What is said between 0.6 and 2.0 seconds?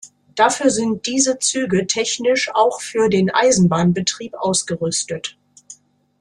sind diese Züge